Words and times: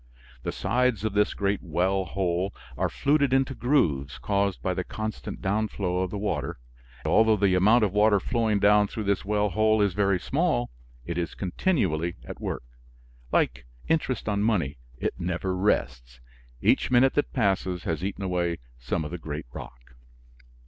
The 0.41 0.51
sides 0.51 1.05
of 1.05 1.13
this 1.13 1.35
great 1.35 1.61
well 1.61 2.05
hole 2.05 2.55
are 2.75 2.89
fluted 2.89 3.33
into 3.33 3.53
grooves 3.53 4.17
caused 4.17 4.59
by 4.63 4.73
the 4.73 4.83
constant 4.83 5.43
downflow 5.43 6.01
of 6.03 6.09
the 6.09 6.17
water. 6.17 6.57
Although 7.05 7.37
the 7.37 7.53
amount 7.53 7.83
of 7.83 7.93
water 7.93 8.19
flowing 8.19 8.57
down 8.57 8.87
through 8.87 9.03
this 9.03 9.23
well 9.23 9.51
hole 9.51 9.79
is 9.79 9.93
very 9.93 10.19
small, 10.19 10.71
it 11.05 11.19
is 11.19 11.35
continually 11.35 12.15
at 12.23 12.41
work. 12.41 12.63
Like 13.31 13.67
interest 13.87 14.27
on 14.27 14.41
money, 14.41 14.79
it 14.97 15.13
never 15.19 15.55
rests, 15.55 16.19
each 16.63 16.89
minute 16.89 17.13
that 17.13 17.31
passes 17.31 17.83
has 17.83 18.03
eaten 18.03 18.23
away 18.23 18.57
some 18.79 19.05
of 19.05 19.11
the 19.11 19.19
great 19.19 19.45
rock. 19.53 19.93